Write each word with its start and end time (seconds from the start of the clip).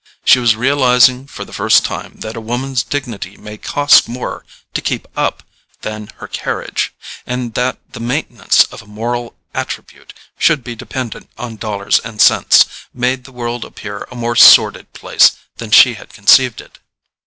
She 0.25 0.39
was 0.39 0.55
realizing 0.55 1.27
for 1.27 1.45
the 1.45 1.53
first 1.53 1.85
time 1.85 2.21
that 2.21 2.35
a 2.35 2.41
woman's 2.41 2.81
dignity 2.81 3.37
may 3.37 3.59
cost 3.59 4.09
more 4.09 4.43
to 4.73 4.81
keep 4.81 5.07
up 5.15 5.43
than 5.81 6.07
her 6.15 6.27
carriage; 6.27 6.91
and 7.27 7.53
that 7.53 7.77
the 7.91 7.99
maintenance 7.99 8.63
of 8.71 8.81
a 8.81 8.87
moral 8.87 9.35
attribute 9.53 10.15
should 10.39 10.63
be 10.63 10.73
dependent 10.73 11.29
on 11.37 11.55
dollars 11.55 11.99
and 11.99 12.19
cents, 12.19 12.65
made 12.95 13.25
the 13.25 13.31
world 13.31 13.63
appear 13.63 14.07
a 14.11 14.15
more 14.15 14.35
sordid 14.35 14.91
place 14.93 15.33
than 15.57 15.69
she 15.69 15.93
had 15.93 16.11
conceived 16.11 16.61
it. 16.61 16.79